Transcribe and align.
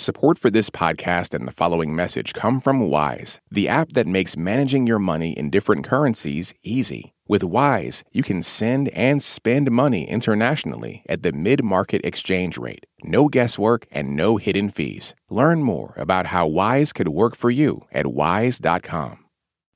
Support 0.00 0.38
for 0.38 0.48
this 0.48 0.70
podcast 0.70 1.34
and 1.34 1.44
the 1.44 1.52
following 1.52 1.92
message 1.92 2.32
come 2.32 2.60
from 2.60 2.88
Wise, 2.88 3.40
the 3.50 3.68
app 3.68 3.90
that 3.94 4.06
makes 4.06 4.36
managing 4.36 4.86
your 4.86 5.00
money 5.00 5.32
in 5.32 5.50
different 5.50 5.84
currencies 5.84 6.54
easy. 6.62 7.14
With 7.26 7.42
Wise, 7.42 8.04
you 8.12 8.22
can 8.22 8.44
send 8.44 8.90
and 8.90 9.20
spend 9.20 9.72
money 9.72 10.08
internationally 10.08 11.02
at 11.08 11.24
the 11.24 11.32
mid 11.32 11.64
market 11.64 12.00
exchange 12.04 12.56
rate. 12.56 12.86
No 13.02 13.26
guesswork 13.26 13.88
and 13.90 14.14
no 14.14 14.36
hidden 14.36 14.70
fees. 14.70 15.16
Learn 15.30 15.64
more 15.64 15.94
about 15.96 16.26
how 16.26 16.46
Wise 16.46 16.92
could 16.92 17.08
work 17.08 17.34
for 17.34 17.50
you 17.50 17.80
at 17.90 18.06
wise.com. 18.06 19.24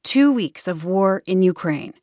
Two 0.04 0.32
weeks 0.32 0.68
of 0.68 0.84
war 0.84 1.25
in 1.27 1.43
Ukraine. 1.43 1.95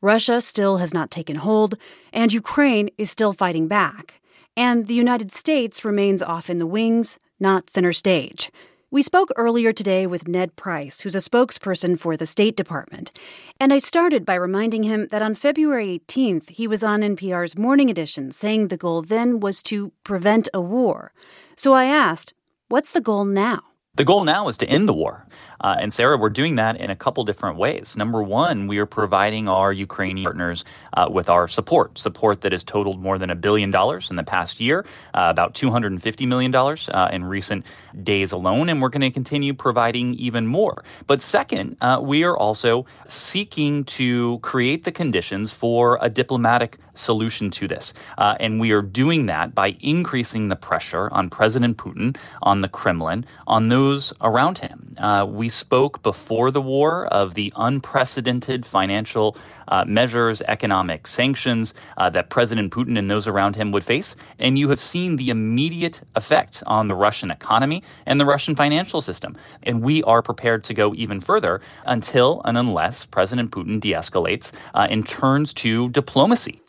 Russia 0.00 0.40
still 0.40 0.76
has 0.76 0.94
not 0.94 1.10
taken 1.10 1.36
hold, 1.36 1.74
and 2.12 2.32
Ukraine 2.32 2.88
is 2.98 3.10
still 3.10 3.32
fighting 3.32 3.66
back. 3.66 4.20
And 4.56 4.86
the 4.86 4.94
United 4.94 5.32
States 5.32 5.84
remains 5.84 6.22
off 6.22 6.48
in 6.48 6.58
the 6.58 6.66
wings, 6.66 7.18
not 7.40 7.70
center 7.70 7.92
stage. 7.92 8.50
We 8.94 9.02
spoke 9.02 9.30
earlier 9.34 9.72
today 9.72 10.06
with 10.06 10.28
Ned 10.28 10.54
Price, 10.54 11.00
who's 11.00 11.16
a 11.16 11.18
spokesperson 11.18 11.98
for 11.98 12.16
the 12.16 12.26
State 12.26 12.56
Department. 12.56 13.10
And 13.58 13.72
I 13.72 13.78
started 13.78 14.24
by 14.24 14.36
reminding 14.36 14.84
him 14.84 15.08
that 15.08 15.20
on 15.20 15.34
February 15.34 16.00
18th, 16.06 16.50
he 16.50 16.68
was 16.68 16.84
on 16.84 17.00
NPR's 17.00 17.58
Morning 17.58 17.90
Edition 17.90 18.30
saying 18.30 18.68
the 18.68 18.76
goal 18.76 19.02
then 19.02 19.40
was 19.40 19.64
to 19.64 19.90
prevent 20.04 20.48
a 20.54 20.60
war. 20.60 21.12
So 21.56 21.72
I 21.72 21.86
asked, 21.86 22.34
what's 22.68 22.92
the 22.92 23.00
goal 23.00 23.24
now? 23.24 23.62
The 23.96 24.04
goal 24.04 24.24
now 24.24 24.48
is 24.48 24.56
to 24.58 24.66
end 24.66 24.88
the 24.88 24.92
war. 24.92 25.24
Uh, 25.60 25.76
and 25.78 25.94
Sarah, 25.94 26.16
we're 26.18 26.28
doing 26.28 26.56
that 26.56 26.76
in 26.78 26.90
a 26.90 26.96
couple 26.96 27.24
different 27.24 27.58
ways. 27.58 27.96
Number 27.96 28.24
one, 28.24 28.66
we 28.66 28.78
are 28.78 28.86
providing 28.86 29.46
our 29.46 29.72
Ukrainian 29.72 30.24
partners 30.24 30.64
uh, 30.94 31.08
with 31.08 31.30
our 31.30 31.46
support, 31.46 31.96
support 31.96 32.40
that 32.40 32.50
has 32.50 32.64
totaled 32.64 33.00
more 33.00 33.18
than 33.18 33.30
a 33.30 33.36
billion 33.36 33.70
dollars 33.70 34.10
in 34.10 34.16
the 34.16 34.24
past 34.24 34.58
year, 34.58 34.84
uh, 35.14 35.28
about 35.30 35.54
$250 35.54 36.26
million 36.26 36.52
uh, 36.52 37.08
in 37.12 37.24
recent 37.24 37.64
days 38.02 38.32
alone, 38.32 38.68
and 38.68 38.82
we're 38.82 38.88
going 38.88 39.00
to 39.00 39.12
continue 39.12 39.54
providing 39.54 40.14
even 40.14 40.44
more. 40.44 40.82
But 41.06 41.22
second, 41.22 41.76
uh, 41.80 42.00
we 42.02 42.24
are 42.24 42.36
also 42.36 42.86
seeking 43.06 43.84
to 43.84 44.40
create 44.40 44.82
the 44.82 44.92
conditions 44.92 45.52
for 45.52 45.98
a 46.02 46.10
diplomatic 46.10 46.78
solution 46.94 47.50
to 47.52 47.68
this. 47.68 47.94
Uh, 48.18 48.34
and 48.40 48.58
we 48.58 48.72
are 48.72 48.82
doing 48.82 49.26
that 49.26 49.54
by 49.54 49.76
increasing 49.80 50.48
the 50.48 50.56
pressure 50.56 51.08
on 51.12 51.30
President 51.30 51.76
Putin, 51.76 52.16
on 52.42 52.60
the 52.60 52.68
Kremlin, 52.68 53.24
on 53.46 53.68
those 53.68 54.12
around 54.20 54.58
him. 54.58 54.96
we 55.28 55.44
we 55.44 55.50
spoke 55.50 56.02
before 56.02 56.50
the 56.50 56.62
war 56.62 57.04
of 57.08 57.34
the 57.34 57.52
unprecedented 57.54 58.64
financial 58.64 59.36
uh, 59.68 59.84
measures, 59.86 60.40
economic 60.48 61.06
sanctions 61.06 61.74
uh, 61.98 62.08
that 62.08 62.30
President 62.30 62.72
Putin 62.72 62.98
and 62.98 63.10
those 63.10 63.26
around 63.26 63.54
him 63.56 63.70
would 63.70 63.84
face. 63.84 64.16
And 64.38 64.58
you 64.58 64.70
have 64.70 64.80
seen 64.80 65.16
the 65.16 65.28
immediate 65.28 66.00
effect 66.16 66.62
on 66.66 66.88
the 66.88 66.94
Russian 66.94 67.30
economy 67.30 67.82
and 68.06 68.18
the 68.18 68.24
Russian 68.24 68.56
financial 68.56 69.02
system. 69.02 69.36
And 69.64 69.82
we 69.82 70.02
are 70.04 70.22
prepared 70.22 70.64
to 70.64 70.72
go 70.72 70.94
even 70.94 71.20
further 71.20 71.60
until 71.84 72.40
and 72.46 72.56
unless 72.56 73.04
President 73.04 73.50
Putin 73.50 73.78
de 73.80 73.92
escalates 73.92 74.50
uh, 74.72 74.86
and 74.88 75.06
turns 75.06 75.52
to 75.54 75.90
diplomacy. 75.90 76.63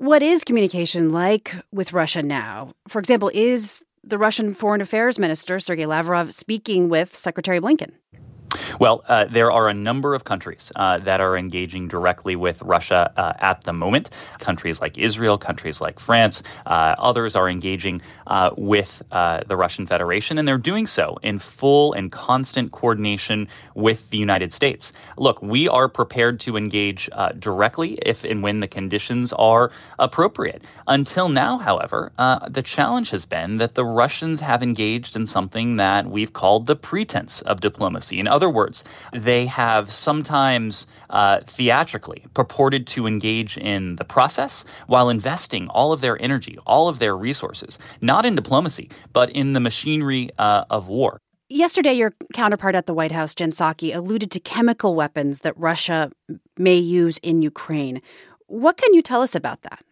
What 0.00 0.22
is 0.22 0.44
communication 0.44 1.10
like 1.10 1.54
with 1.72 1.92
Russia 1.92 2.22
now? 2.22 2.72
For 2.88 2.98
example, 2.98 3.30
is 3.34 3.84
the 4.02 4.16
Russian 4.16 4.54
Foreign 4.54 4.80
Affairs 4.80 5.18
Minister, 5.18 5.60
Sergei 5.60 5.84
Lavrov, 5.84 6.32
speaking 6.32 6.88
with 6.88 7.14
Secretary 7.14 7.60
Blinken. 7.60 7.90
Well, 8.78 9.04
uh, 9.08 9.26
there 9.26 9.52
are 9.52 9.68
a 9.68 9.74
number 9.74 10.14
of 10.14 10.24
countries 10.24 10.72
uh, 10.74 10.98
that 11.00 11.20
are 11.20 11.36
engaging 11.36 11.88
directly 11.88 12.34
with 12.34 12.62
Russia 12.62 13.12
uh, 13.16 13.34
at 13.38 13.64
the 13.64 13.72
moment. 13.72 14.10
Countries 14.38 14.80
like 14.80 14.96
Israel, 14.96 15.36
countries 15.36 15.80
like 15.80 16.00
France, 16.00 16.42
uh, 16.66 16.94
others 16.98 17.36
are 17.36 17.48
engaging 17.48 18.00
uh, 18.26 18.50
with 18.56 19.02
uh, 19.12 19.42
the 19.46 19.56
Russian 19.56 19.86
Federation, 19.86 20.38
and 20.38 20.48
they're 20.48 20.58
doing 20.58 20.86
so 20.86 21.18
in 21.22 21.38
full 21.38 21.92
and 21.92 22.10
constant 22.10 22.72
coordination 22.72 23.48
with 23.74 24.08
the 24.10 24.18
United 24.18 24.52
States. 24.52 24.92
Look, 25.16 25.42
we 25.42 25.68
are 25.68 25.88
prepared 25.88 26.40
to 26.40 26.56
engage 26.56 27.08
directly 27.38 27.98
if 28.02 28.24
and 28.24 28.42
when 28.42 28.60
the 28.60 28.68
conditions 28.68 29.32
are 29.34 29.70
appropriate. 29.98 30.62
Until 30.86 31.28
now, 31.28 31.58
however, 31.58 32.12
the 32.48 32.62
challenge 32.62 33.10
has 33.10 33.24
been 33.24 33.58
that 33.58 33.74
the 33.74 33.84
Russians 33.84 34.40
have 34.40 34.62
engaged 34.62 35.16
in 35.16 35.26
something 35.26 35.76
that 35.76 36.06
we've 36.06 36.32
called 36.32 36.66
the 36.66 36.76
pretense 36.76 37.40
of 37.42 37.60
diplomacy. 37.60 38.18
In 38.18 38.26
other 38.26 38.39
words, 38.48 38.84
they 39.12 39.46
have 39.46 39.92
sometimes 39.92 40.86
uh, 41.10 41.40
theatrically 41.46 42.24
purported 42.32 42.86
to 42.86 43.06
engage 43.06 43.58
in 43.58 43.96
the 43.96 44.04
process 44.04 44.64
while 44.86 45.08
investing 45.10 45.68
all 45.68 45.92
of 45.92 46.00
their 46.00 46.20
energy, 46.22 46.58
all 46.66 46.88
of 46.88 46.98
their 47.00 47.16
resources, 47.16 47.78
not 48.00 48.24
in 48.24 48.34
diplomacy, 48.34 48.88
but 49.12 49.28
in 49.30 49.52
the 49.52 49.60
machinery 49.60 50.30
uh, 50.38 50.64
of 50.70 50.88
war. 50.88 51.20
Yesterday, 51.52 51.94
your 51.94 52.14
counterpart 52.32 52.76
at 52.76 52.86
the 52.86 52.94
White 52.94 53.10
House, 53.10 53.34
Jen 53.34 53.50
Psaki, 53.50 53.94
alluded 53.94 54.30
to 54.30 54.38
chemical 54.38 54.94
weapons 54.94 55.40
that 55.40 55.58
Russia 55.58 56.12
may 56.56 56.76
use 56.76 57.18
in 57.18 57.42
Ukraine. 57.42 58.00
What 58.46 58.76
can 58.76 58.94
you 58.94 59.02
tell 59.02 59.20
us 59.20 59.34
about 59.34 59.62
that? 59.62 59.84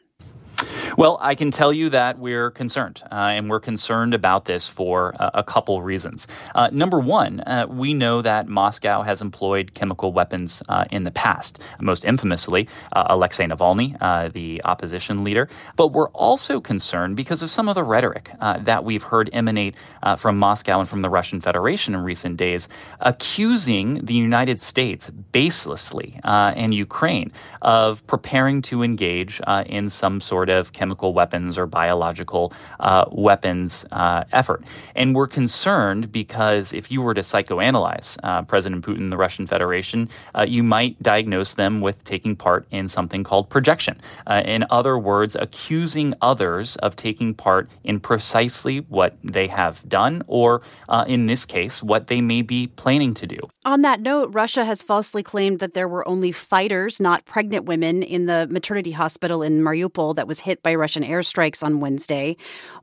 Well, 0.97 1.19
I 1.21 1.35
can 1.35 1.51
tell 1.51 1.73
you 1.73 1.91
that 1.91 2.19
we're 2.19 2.51
concerned, 2.51 3.03
uh, 3.11 3.15
and 3.15 3.51
we're 3.51 3.61
concerned 3.61 4.15
about 4.15 4.47
this 4.47 4.67
for 4.67 5.15
uh, 5.21 5.31
a 5.35 5.43
couple 5.45 5.83
reasons. 5.83 6.27
Uh, 6.55 6.71
number 6.73 6.99
one, 6.99 7.41
uh, 7.41 7.67
we 7.69 7.95
know 7.95 8.23
that 8.23 8.49
Moscow 8.49 9.03
has 9.03 9.21
employed 9.21 9.75
chemical 9.75 10.13
weapons 10.13 10.63
uh, 10.69 10.85
in 10.91 11.05
the 11.05 11.11
past, 11.11 11.61
most 11.81 12.05
infamously 12.05 12.69
uh, 12.93 13.07
Alexei 13.09 13.45
Navalny, 13.45 13.99
the 14.33 14.63
opposition 14.65 15.25
leader. 15.25 15.49
But 15.77 15.89
we're 15.89 16.11
also 16.11 16.61
concerned 16.61 17.17
because 17.17 17.43
of 17.43 17.51
some 17.51 17.69
of 17.69 17.75
the 17.75 17.85
rhetoric 17.85 18.31
that 18.41 18.85
we've 18.85 19.03
heard 19.03 19.31
emanate 19.33 19.75
from 20.17 20.39
Moscow 20.39 20.81
and 20.81 20.89
from 20.89 21.03
the 21.03 21.11
Russian 21.11 21.41
Federation 21.41 21.95
in 21.95 22.03
recent 22.03 22.37
days, 22.37 22.69
accusing 23.01 24.05
the 24.05 24.15
United 24.15 24.61
States 24.61 25.11
baselessly 25.33 26.21
and 26.25 26.75
Ukraine 26.75 27.33
of 27.63 28.07
preparing 28.07 28.63
to 28.63 28.83
engage 28.83 29.41
in 29.67 29.91
some 29.91 30.21
sort 30.21 30.49
of 30.49 30.73
chemical 30.79 31.13
weapons 31.13 31.59
or 31.59 31.67
biological 31.67 32.53
uh, 32.81 33.05
weapons 33.11 33.85
uh, 33.93 34.25
effort. 34.33 34.63
And 34.95 35.15
we're 35.17 35.33
concerned 35.41 36.13
because 36.13 36.73
if 36.73 36.91
you 36.93 37.03
were 37.03 37.15
to 37.15 37.23
psychoanalyze 37.23 38.17
uh, 38.23 38.43
President 38.43 38.85
Putin, 38.87 39.11
the 39.11 39.17
Russian 39.17 39.47
Federation, 39.47 40.09
uh, 40.37 40.47
you 40.49 40.63
might 40.63 40.95
diagnose 41.03 41.55
them 41.55 41.81
with 41.81 42.05
taking 42.05 42.37
part 42.37 42.67
in 42.71 42.89
something 42.89 43.25
called 43.25 43.51
projection. 43.51 44.01
Uh, 44.27 44.43
in 44.45 44.65
other 44.71 44.97
words, 44.99 45.37
accusing 45.47 46.15
others 46.23 46.77
of 46.77 46.95
taking 46.95 47.35
part 47.35 47.69
in 47.85 47.99
precisely 48.01 48.79
what 48.89 49.17
they 49.25 49.49
have 49.49 49.87
done, 49.89 50.23
or 50.27 50.63
uh, 50.89 51.05
in 51.09 51.27
this 51.27 51.45
case, 51.45 51.83
what 51.83 52.07
they 52.07 52.21
may 52.21 52.43
be 52.43 52.67
planning 52.67 53.15
to 53.15 53.27
do. 53.27 53.39
On 53.65 53.83
that 53.83 54.01
note, 54.01 54.33
Russia 54.33 54.65
has 54.65 54.83
falsely 54.83 55.23
claimed 55.23 55.59
that 55.59 55.75
there 55.75 55.89
were 55.89 56.07
only 56.09 56.33
fighters, 56.33 57.01
not 57.01 57.25
pregnant 57.25 57.65
women, 57.65 58.03
in 58.03 58.27
the 58.27 58.47
maternity 58.51 58.93
hospital 58.93 59.43
in 59.43 59.61
Mariupol 59.61 60.15
that 60.15 60.27
was 60.27 60.41
hit 60.41 60.63
by 60.63 60.68
Russian 60.77 61.03
airstrikes 61.03 61.63
on 61.63 61.81
Wednesday. 61.81 62.37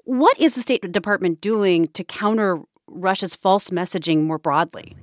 What 0.04 0.40
is 0.40 0.56
the 0.56 0.62
State 0.62 0.92
Department 0.92 1.42
doing 1.42 1.88
to 1.88 2.04
counter 2.04 2.62
Russia's 2.88 3.36
false 3.36 3.70
messaging 3.70 4.24
more 4.24 4.38
broadly? 4.38 4.96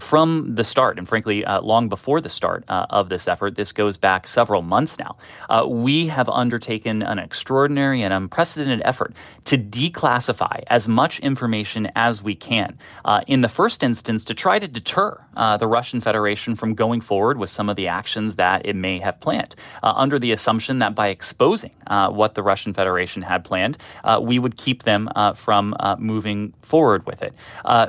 From 0.00 0.54
the 0.54 0.64
start, 0.64 0.98
and 0.98 1.08
frankly, 1.08 1.44
uh, 1.44 1.60
long 1.60 1.88
before 1.88 2.20
the 2.20 2.28
start 2.28 2.64
uh, 2.68 2.86
of 2.90 3.08
this 3.08 3.28
effort, 3.28 3.56
this 3.56 3.72
goes 3.72 3.96
back 3.96 4.26
several 4.26 4.62
months 4.62 4.98
now, 4.98 5.16
uh, 5.50 5.66
we 5.66 6.06
have 6.06 6.28
undertaken 6.28 7.02
an 7.02 7.18
extraordinary 7.18 8.02
and 8.02 8.12
unprecedented 8.12 8.82
effort 8.84 9.14
to 9.44 9.58
declassify 9.58 10.62
as 10.68 10.88
much 10.88 11.18
information 11.20 11.90
as 11.96 12.22
we 12.22 12.34
can. 12.34 12.78
Uh, 13.04 13.22
in 13.26 13.40
the 13.40 13.48
first 13.48 13.82
instance, 13.82 14.24
to 14.24 14.34
try 14.34 14.58
to 14.58 14.68
deter 14.68 15.20
uh, 15.36 15.56
the 15.56 15.66
Russian 15.66 16.00
Federation 16.00 16.54
from 16.54 16.74
going 16.74 17.00
forward 17.00 17.38
with 17.38 17.50
some 17.50 17.68
of 17.68 17.76
the 17.76 17.88
actions 17.88 18.36
that 18.36 18.64
it 18.64 18.76
may 18.76 18.98
have 18.98 19.20
planned, 19.20 19.54
uh, 19.82 19.92
under 19.96 20.18
the 20.18 20.32
assumption 20.32 20.78
that 20.78 20.94
by 20.94 21.08
exposing 21.08 21.72
what 21.88 22.34
the 22.34 22.42
Russian 22.42 22.72
Federation 22.72 23.22
had 23.22 23.44
planned, 23.44 23.76
we 24.20 24.38
would 24.38 24.56
keep 24.56 24.84
them 24.84 25.10
from 25.36 25.76
moving 25.98 26.54
forward 26.62 27.06
with 27.06 27.22
it. 27.22 27.34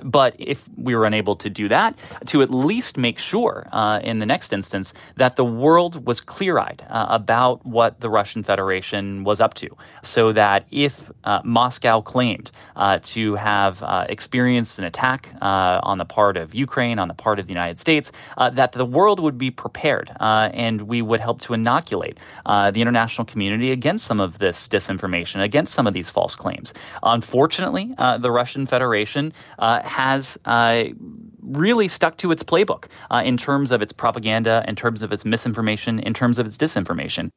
but 0.03 0.35
if 0.37 0.67
we 0.77 0.95
were 0.95 1.05
unable 1.05 1.35
to 1.37 1.49
do 1.49 1.67
that, 1.69 1.92
to 2.27 2.41
at 2.41 2.49
least 2.49 2.97
make 2.97 3.19
sure, 3.19 3.67
uh, 3.71 3.99
in 4.03 4.19
the 4.19 4.25
next 4.25 4.53
instance, 4.53 4.93
that 5.17 5.35
the 5.35 5.45
world 5.45 6.05
was 6.05 6.21
clear 6.21 6.59
eyed 6.59 6.83
uh, 6.89 7.07
about 7.09 7.65
what 7.65 7.99
the 7.99 8.09
Russian 8.09 8.43
Federation 8.43 9.23
was 9.23 9.39
up 9.39 9.53
to. 9.55 9.69
So 10.03 10.31
that 10.33 10.65
if 10.71 11.11
uh, 11.23 11.41
Moscow 11.43 12.01
claimed 12.01 12.51
uh, 12.75 12.99
to 13.03 13.35
have 13.35 13.81
uh, 13.83 14.05
experienced 14.09 14.79
an 14.79 14.85
attack 14.85 15.29
uh, 15.41 15.79
on 15.83 15.97
the 15.97 16.05
part 16.05 16.37
of 16.37 16.53
Ukraine, 16.53 16.99
on 16.99 17.07
the 17.07 17.13
part 17.13 17.39
of 17.39 17.47
the 17.47 17.53
United 17.53 17.79
States, 17.79 18.11
that 18.37 18.73
the 18.73 18.85
world 18.85 19.19
would 19.19 19.37
be 19.37 19.51
prepared 19.51 20.11
and 20.19 20.83
we 20.83 21.01
would 21.01 21.19
help 21.19 21.41
to 21.41 21.53
inoculate 21.53 22.17
the 22.45 22.81
international 22.81 23.25
community 23.25 23.71
against 23.71 24.05
some 24.05 24.19
of 24.19 24.39
this 24.39 24.67
disinformation, 24.67 25.41
against 25.41 25.73
some 25.73 25.87
of 25.87 25.93
these 25.93 26.09
false 26.09 26.35
claims. 26.35 26.73
Unfortunately, 27.03 27.93
the 28.19 28.31
Russian 28.31 28.65
Federation 28.65 29.33
has 29.59 30.37
really 31.57 31.87
stuck 31.87 32.17
to 32.17 32.31
its 32.31 32.43
playbook 32.43 32.85
uh, 33.11 33.21
in 33.25 33.37
terms 33.37 33.71
of 33.71 33.81
its 33.81 33.93
propaganda, 33.93 34.63
in 34.67 34.75
terms 34.75 35.01
of 35.01 35.11
its 35.11 35.25
misinformation, 35.25 35.99
in 35.99 36.13
terms 36.13 36.39
of 36.39 36.47
its 36.47 36.57
disinformation. 36.57 37.29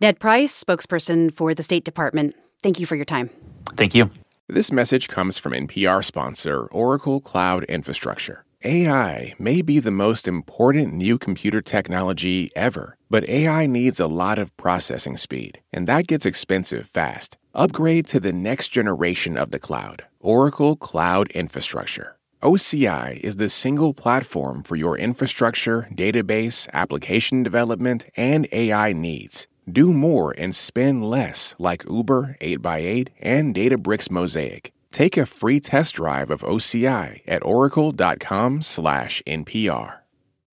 Ned 0.00 0.18
Price, 0.18 0.62
spokesperson 0.62 1.32
for 1.32 1.54
the 1.54 1.62
State 1.62 1.84
Department, 1.84 2.34
thank 2.62 2.80
you 2.80 2.86
for 2.86 2.96
your 2.96 3.04
time. 3.04 3.30
Thank 3.76 3.94
you. 3.94 4.10
This 4.48 4.70
message 4.70 5.08
comes 5.08 5.38
from 5.38 5.52
NPR 5.52 6.04
sponsor 6.04 6.66
Oracle 6.66 7.20
Cloud 7.20 7.64
Infrastructure. 7.64 8.44
AI 8.64 9.34
may 9.38 9.60
be 9.60 9.80
the 9.80 9.90
most 9.90 10.26
important 10.26 10.94
new 10.94 11.18
computer 11.18 11.60
technology 11.60 12.50
ever, 12.56 12.96
but 13.10 13.28
AI 13.28 13.66
needs 13.66 14.00
a 14.00 14.06
lot 14.06 14.38
of 14.38 14.56
processing 14.56 15.16
speed, 15.16 15.60
and 15.72 15.86
that 15.86 16.06
gets 16.06 16.24
expensive 16.24 16.86
fast. 16.86 17.36
Upgrade 17.54 18.06
to 18.06 18.18
the 18.20 18.32
next 18.32 18.68
generation 18.68 19.36
of 19.36 19.50
the 19.50 19.58
cloud, 19.58 20.04
Oracle 20.20 20.74
Cloud 20.74 21.30
Infrastructure. 21.32 22.15
OCI 22.46 23.18
is 23.24 23.36
the 23.36 23.48
single 23.48 23.92
platform 23.92 24.62
for 24.62 24.76
your 24.76 24.96
infrastructure, 24.96 25.88
database, 25.92 26.68
application 26.72 27.42
development, 27.42 28.06
and 28.16 28.46
AI 28.52 28.92
needs. 28.92 29.48
Do 29.68 29.92
more 29.92 30.32
and 30.38 30.54
spend 30.54 31.10
less 31.10 31.56
like 31.58 31.82
Uber 31.90 32.36
8x8 32.40 33.08
and 33.20 33.52
Databricks 33.52 34.12
Mosaic. 34.12 34.70
Take 34.92 35.16
a 35.16 35.26
free 35.26 35.58
test 35.58 35.96
drive 35.96 36.30
of 36.30 36.42
OCI 36.42 37.22
at 37.26 37.44
oracle.com/npr. 37.44 39.96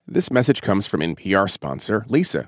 This 0.07 0.31
message 0.31 0.63
comes 0.63 0.87
from 0.87 1.03
NPR 1.03 1.47
sponsor 1.47 2.07
Leesa. 2.09 2.47